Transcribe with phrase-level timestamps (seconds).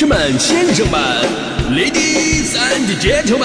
[0.00, 0.98] 士们、先生们
[1.76, 3.44] ，Ladies and Gentlemen，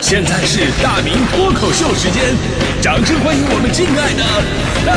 [0.00, 2.34] 现在是大明脱口秀时间，
[2.80, 4.24] 掌声欢迎我们敬爱的
[4.86, 4.94] 大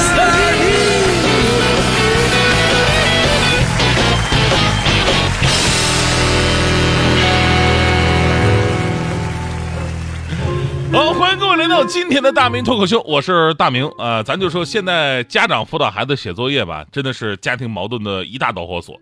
[10.90, 10.98] 明！
[10.98, 13.86] 好，欢迎各位来到今天的大明脱口秀，我是大明。
[13.98, 18.98] 呃，咱就说现在家长辅导孩子写作业吧，真的是家庭矛盾的一大导火索。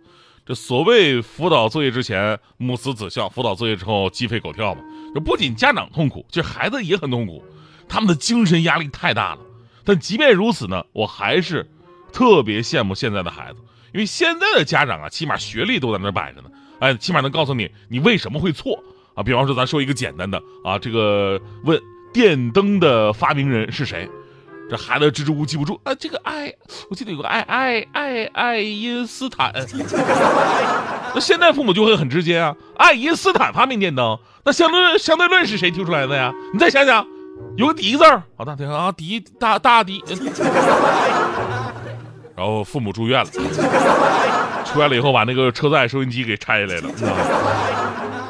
[0.46, 4.81] 这所谓辅导作业之前母慈子孝，辅导作业之后鸡飞狗跳嘛。
[5.13, 7.44] 这不仅家长痛苦，其实孩子也很痛苦，
[7.88, 9.41] 他们的精神压力太大了。
[9.85, 11.70] 但即便如此呢，我还是
[12.12, 13.59] 特别羡慕现在的孩子，
[13.94, 16.49] 因为现在的家长啊，起码学历都在那摆着呢，
[16.80, 18.84] 哎，起码能告诉你你为什么会错。
[19.16, 21.80] 啊，比方说，咱说一个简单的啊，这个问
[22.12, 24.10] 电灯的发明人是谁？
[24.70, 25.94] 这孩子支支吾吾记不住啊。
[25.95, 26.53] 这个爱，
[26.90, 29.54] 我记得有个爱爱爱爱因斯坦。
[31.13, 36.34] 那现在父母就会很直接啊，爱因斯坦发明电灯，那相对相对论是谁提出来的呀？
[36.54, 37.05] 你再想想，
[37.55, 40.04] 有个迪字儿，好大啊，迪大大迪。
[42.35, 43.29] 然后父母住院了，
[44.66, 46.90] 出院了以后把那个车载收音机给拆下来了。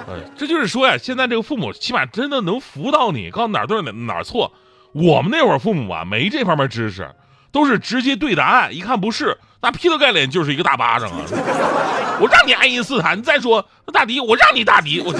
[0.09, 4.51] 嗯这就是说呀，现在这个父母起码真的能辅导你，告诉哪儿对哪哪儿错。
[4.93, 7.09] 我们那会儿父母啊，没这方面知识，
[7.51, 11.25] 都是直接对答案，一看不是，那劈头盖脸就是一个大巴掌啊！
[12.21, 15.01] 我让你爱因斯坦，你再说那大迪，我让你大迪。
[15.01, 15.11] 我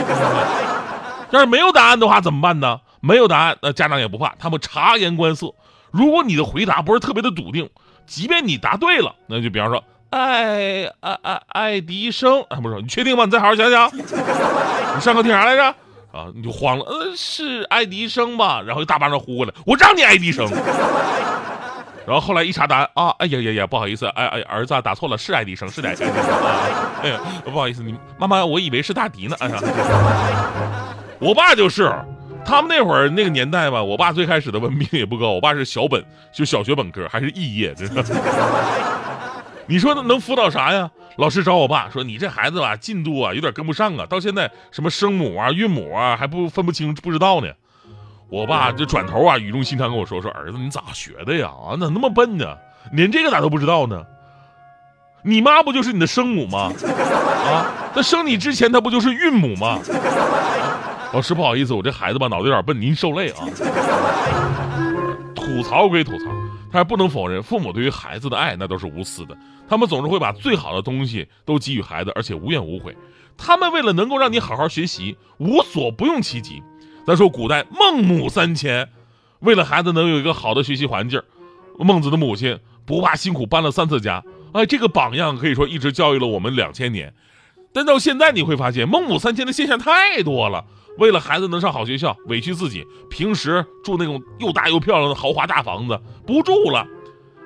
[1.31, 2.79] 要是没有答案的话怎么办呢？
[3.01, 5.53] 没有答案，那家长也不怕，他们察言观色。
[5.91, 7.69] 如果你的回答不是特别的笃定，
[8.05, 9.83] 即便你答对了，那就比方说。
[10.11, 13.25] 爱爱爱爱迪生，啊，不是你确定吗？
[13.25, 13.89] 你再好好想想。
[13.97, 15.75] 你上课听啥来着？
[16.14, 16.86] 啊，你就慌了。
[16.86, 18.61] 呃，是爱迪生吧？
[18.66, 20.47] 然后一大巴掌呼过来，我让你爱迪生。
[22.06, 26.14] 然后后来一查答案啊，哎呀呀呀，不好意思，哎哎，儿子打错了，是爱迪生，是爱迪生。
[27.02, 29.36] 哎呀，不好意思，你妈妈，我以为是大迪呢。
[29.39, 29.59] 哎呀，
[31.19, 31.91] 我爸就是，
[32.45, 36.03] 他们那会儿那个年代吧，我爸最开始的文凭也不高，我爸是小本，
[36.34, 37.73] 就小学本科，还是肄业，
[39.66, 40.91] 你说能辅导啥呀？
[41.18, 47.47] 老师找我爸说：“你这孩子吧，进度啊有点跟不上啊，到现在什么声母啊、韵母啊还不分不清，不知道呢。”
[48.29, 51.50] 我爸就转头啊，语重心长跟我说：“说儿子，你咋学的呀？
[51.50, 52.57] 啊，咋那么笨呢？
[52.91, 54.03] 连这个咋都不知道呢？
[55.22, 56.72] 你妈不就是你的生母吗？
[56.84, 59.79] 啊，那生你之前她不就是韵母吗？”
[61.13, 63.46] 老师不好意思，我这孩子吧脑子有点笨，您受累啊。
[65.45, 66.25] 吐槽归吐槽。
[66.71, 69.37] 但是不能否认，父母对于孩子的爱那都是无私的。
[69.69, 72.95] 他们总是会把最好的东西都给予孩子，而且无怨无悔。
[73.37, 76.63] 他们为了能够让你好好学习，无所不用其极。
[77.05, 78.89] 咱说古代孟母三迁，
[79.39, 81.21] 为了孩子能有一个好的学习环境，
[81.77, 84.23] 孟子的母亲不怕辛苦搬了三次家。
[84.53, 87.13] 哎，这个榜样可以说一直教育了我们两千年。
[87.71, 90.65] 但到现在你会发现，孟母三迁的现象太多了。
[90.97, 96.87] 为了孩子能上好学校，委屈自己，平时住那种又大又漂亮的豪华大房子不住了，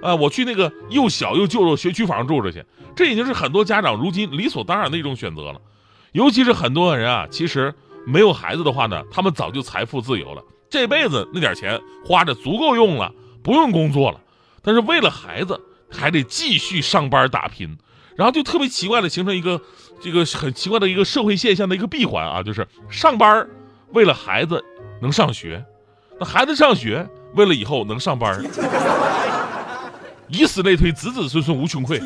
[0.01, 2.63] 啊，我去那个又小又旧的学区房住着去。
[2.95, 5.61] 这已经是很多家长如今理所当然的一种选择了。
[6.11, 7.73] 尤其是很多人啊，其实
[8.05, 14.19] 没有孩子的话呢，他们早就财富自由了，这辈子那点钱花着足够用了，不用工作了。
[14.61, 17.77] 但是为了孩子，还得继续上班打拼。
[18.17, 19.61] 然后就特别奇怪的形成一个
[19.99, 23.47] 这个很奇怪的一个社会现象的一个闭环啊，就是上班
[23.93, 24.63] 为了孩子
[25.01, 25.63] 能上学，
[26.19, 28.43] 那孩子上学为了以后能上班，
[30.27, 32.01] 以此类推，子子孙孙无穷匮。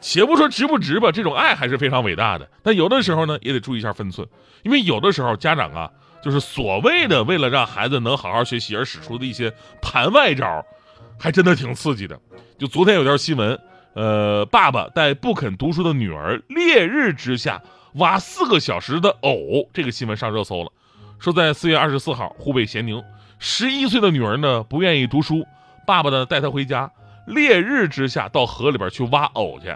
[0.00, 2.48] 且不说值不值吧，这种爱还是非常伟大的。
[2.62, 4.26] 但有的时候呢，也得注意一下分寸，
[4.62, 5.90] 因为有的时候家长啊，
[6.22, 10.64] 就是所谓的为了让孩子能好好学习而使出的一些盘外招，
[11.18, 12.20] 还真的挺刺激的。
[12.58, 13.58] 就昨天有条新闻。
[13.94, 17.62] 呃，爸爸带不肯读书的女儿烈日之下
[17.94, 20.70] 挖四个小时的藕，这个新闻上热搜了。
[21.18, 23.02] 说在四月二十四号，湖北咸宁，
[23.38, 25.46] 十一岁的女儿呢不愿意读书，
[25.86, 26.90] 爸爸呢带她回家，
[27.26, 29.74] 烈日之下到河里边去挖藕去。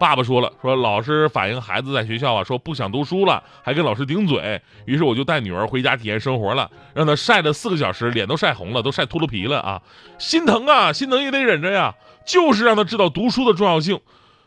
[0.00, 4.60] 爸爸说了，说老师反映孩子在学校啊，说不想读书了，还跟老师顶嘴。
[4.86, 9.82] 于是我就带女儿回家体验生活了，让她晒了四个小时，脸都晒红了，都晒秃噜皮了啊，
[10.18, 11.94] 心疼啊，心疼也得忍着呀。
[12.30, 13.98] 就是让他知道读书的重要性。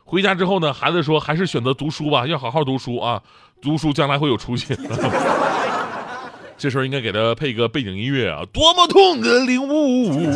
[0.06, 3.22] 回家之后呢，孩子说还是选择读书吧，要好好读书啊，
[3.62, 4.76] 读书将来会有出息。
[6.58, 10.32] 这时候应该给他配一个背景音乐啊，多么痛的领悟。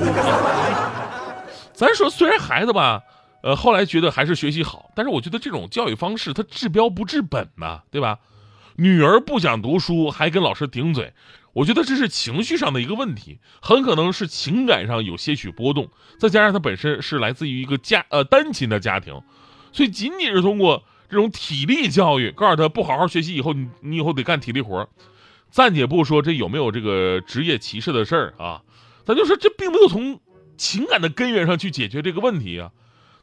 [1.74, 3.02] 咱说虽然孩子吧，
[3.44, 8.18] 呃，后来觉得还是学习好，但是我觉得这种教育方式它治标不治本呐，对吧？
[8.78, 11.14] 女儿不想读书，还跟老师顶嘴。
[11.54, 15.90] 我觉得这是情绪上的一个问题，很可能是情感上有些许波动，
[16.20, 19.20] 再加上他本身是来自于一个家呃单亲的家庭，
[19.72, 24.88] 所以仅仅是通过这种体力教育，告诉他不好好学习以后，你你以后得干体力活。
[25.50, 28.62] 暂且不说这有没有这个职业歧视的事儿啊，
[29.04, 30.20] 咱就说这并没有从
[30.58, 32.70] 情感的根源上去解决这个问题啊。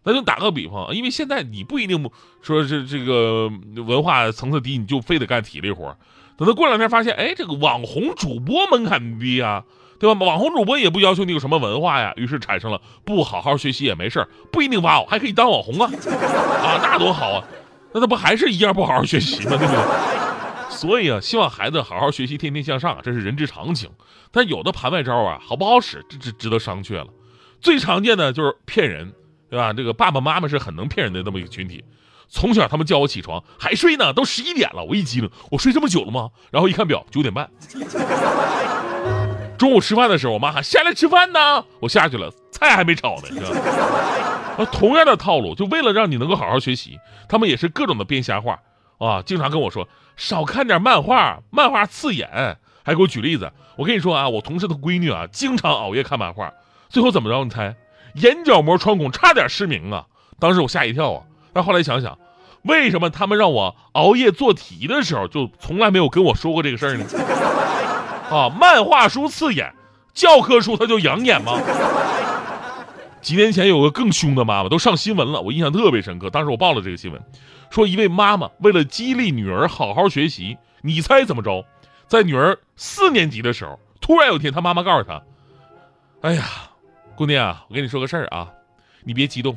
[0.05, 2.11] 那就打个比方，因为现在你不一定
[2.43, 3.51] 说是这个
[3.87, 5.97] 文化层次低，你就非得干体力活。
[6.37, 9.65] 等他过两天发现，哎，这个网红主播门槛低啊，
[9.99, 10.27] 对吧？
[10.27, 17.45] 网红主播也不要求你有什么文化呀，于是产生了不好好学习也没事不一定挖我，还可以当网红啊，啊，那多好啊！
[17.93, 19.57] 那他不还是一样不好好学习吗？
[19.57, 19.79] 对不对？
[20.69, 23.89] 所以啊，希望孩子好好学习，天天向上，这是人之常情。
[24.33, 27.07] 但有的盘外招啊，好不好使，这这值得商榷了。
[27.61, 29.15] 最常见的就是骗人。
[29.55, 29.73] 对吧？
[29.73, 31.85] 这个爸爸妈妈是很能骗人的这么一个群体。
[32.29, 34.83] 从小他们叫我起床，还睡呢，都十一点了。
[34.83, 36.29] 我一激灵，我睡这么久了吗？
[36.51, 37.49] 然后一看表，九点半。
[39.57, 43.29] 中午吃饭的时候，我妈喊下来吃饭呢，我下去了，菜还没炒呢。
[44.59, 46.99] 啊，同样的套路，就为了让你能够好好学习，
[47.29, 48.59] 他们也是各种的编瞎话
[48.99, 49.87] 啊，经常跟我说
[50.17, 53.53] 少看点漫画，漫画刺眼，还给我举例子。
[53.77, 56.53] 我跟你说啊，我同事的闺女啊，经常熬夜看漫画，
[56.89, 57.45] 最后怎么着？
[57.45, 57.77] 你猜？
[58.15, 60.07] 眼角膜穿孔，差点失明啊！
[60.39, 61.23] 当时我吓一跳啊！
[61.53, 62.19] 但后来想想，
[62.63, 67.05] 为什么他们让我熬夜做题的时候，就从来没有跟我说过这个事儿呢？
[68.31, 69.73] 啊，漫画书刺眼，
[70.13, 71.61] 教科书它就养眼吗？
[73.21, 76.31] 几年前有个更凶的妈妈，都上新闻了，我印象特别深刻。
[76.31, 77.23] 当时我报了这个新闻，
[77.71, 81.65] 说一位妈妈为了激励女儿好好学习，你猜怎么着？
[82.07, 85.23] 在女儿四年级的时候，突然有一天，她妈妈告诉她
[86.23, 86.45] ：“哎呀。”
[87.17, 88.51] 姑娘啊，我跟你说个事儿啊，
[89.05, 89.57] 你别激动。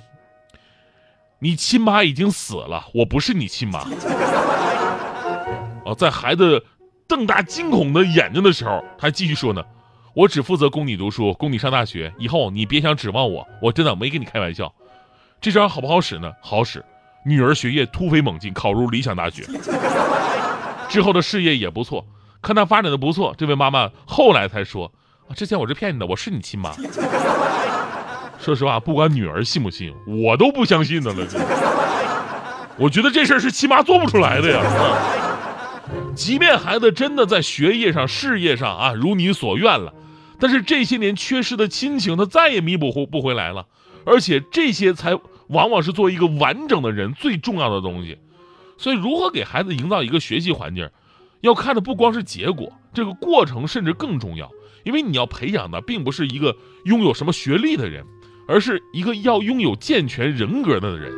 [1.39, 3.79] 你亲妈已经死了，我不是你亲妈。
[5.85, 6.63] 哦，在孩子
[7.07, 9.63] 瞪大惊恐的眼睛的时候，他还继续说呢
[10.13, 14.71] ：“我只负责供你读书，供你上大学，以后你别想指望我，我真的没跟你开玩笑。”
[15.41, 16.31] 这招好不好使呢？
[16.41, 16.83] 好使。
[17.25, 19.43] 女儿学业突飞猛进，考入理想大学，
[20.89, 22.05] 之后的事业也不错。
[22.41, 24.91] 看她发展的不错，这位妈妈后来才说。
[25.35, 26.71] 之前我是骗你的，我是你亲妈。
[28.39, 31.25] 说实话，不管女儿信不信，我都不相信的了。
[32.77, 34.61] 我觉得这事儿是亲妈做不出来的呀。
[36.15, 39.93] 即便孩子真的在学业上、事业上啊如你所愿了，
[40.39, 43.65] 但是这些年缺失的亲情，他再也弥补不不回来了。
[44.05, 45.13] 而且这些才
[45.47, 48.17] 往往是作为一个完整的人最重要的东西。
[48.77, 50.89] 所以，如何给孩子营造一个学习环境，
[51.41, 54.51] 要看的不光是结果，这个过程甚至更重要。
[54.83, 56.55] 因为你要培养的并不是一个
[56.85, 58.05] 拥有什么学历的人，
[58.47, 61.13] 而是一个要拥有健全人格的人。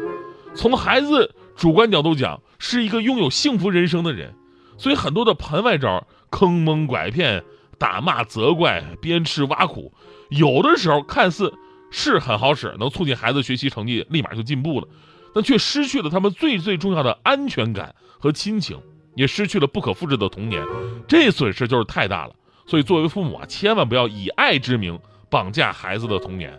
[0.55, 4.33] 从孩子主观角度讲，是一个拥有幸福人生的人。
[4.77, 7.43] 所以很多的盘外招、坑蒙拐骗、
[7.77, 9.93] 打骂责怪、鞭笞挖苦，
[10.29, 11.53] 有的时候看似
[11.91, 14.87] 是很好使，能促进孩子学习成绩立马就进步了，
[15.35, 18.81] 但却失去了他们最最重要的安全感和亲情，
[19.19, 20.65] 也失去了不可复制的童年。
[21.05, 22.33] 这损失就是太大了。
[22.65, 24.97] 所以，作为父母啊，千万不要以爱之名
[25.29, 26.57] 绑架孩子的童年。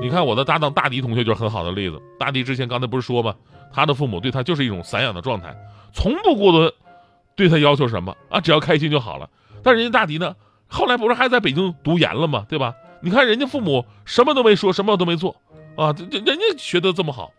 [0.00, 2.00] 你看，我的搭档大迪同学就是很好的例子。
[2.16, 3.34] 大迪之前刚才不是说吗？
[3.72, 5.56] 他的父母对他就是一种散养的状态，
[5.92, 6.72] 从不过多
[7.34, 9.28] 对他要求什么啊，只要开心就好了。
[9.64, 10.36] 但人家大迪呢，
[10.68, 12.46] 后来不是还在北京读研了吗？
[12.48, 12.74] 对吧？
[13.02, 15.34] 你看人家父母什么都没说，什么都没做
[15.76, 17.32] 啊，人人家学得这么好。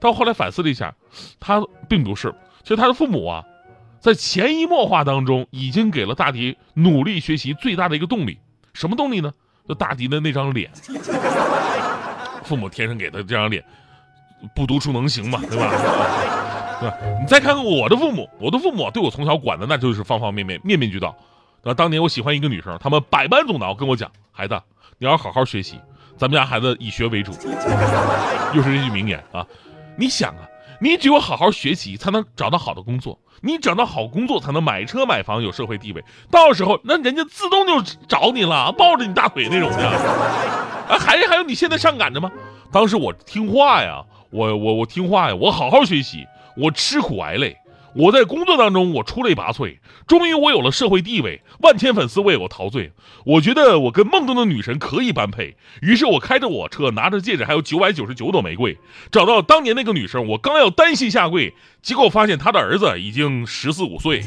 [0.00, 0.94] 但我后来反思了一下，
[1.38, 3.44] 他并不是，其实他的父母啊。
[4.06, 8.38] 在潜移默化当中，已经给了大迪努力学习最大的一个动力。
[8.72, 9.32] 什么动力呢？
[9.68, 10.70] 就大迪的那张脸，
[12.44, 13.64] 父母天生给他这张脸，
[14.54, 15.40] 不读书能行吗？
[15.50, 15.72] 对吧？
[16.78, 16.96] 对吧？
[17.20, 21.12] 你再看看我的父母，我的父母对我从小管的那就是方方面面，面面俱到。
[21.64, 24.56] 那当年我喜欢一个女生，他们百般阻挠，跟我讲：“孩子，
[24.98, 25.80] 你要好好学习，
[26.16, 27.32] 咱们家孩子以学为主。”
[28.54, 29.44] 又是这句名言啊！
[29.96, 30.46] 你想啊。
[30.80, 33.18] 你只有好好学习，才能找到好的工作。
[33.42, 36.02] 你找到好工作，才能买车买房，有社会地位。
[36.30, 39.86] 到时候，那人家自动就找你了，抱着你大腿那种的。
[40.88, 42.30] 啊，还还有你现在上赶着吗？
[42.72, 47.56] 当时我听话呀，我我我听话呀，我好好学习，我吃苦挨累。
[47.96, 52.92] 我在工作当中，我出类拔萃，终于我有了社会地位，万千粉丝为我陶醉。
[53.24, 58.76] 我觉得我跟梦中的女神可以般配，于是我开着我车，拿着戒指，还有九百九十九朵玫瑰，
[59.10, 60.26] 找到当年那个女生。
[60.28, 64.20] 我刚要单膝下跪，结果发现她的儿子已经十四五岁，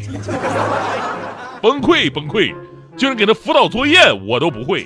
[1.62, 2.54] 崩溃崩溃，
[2.98, 4.86] 居然给他辅导作业，我都不会。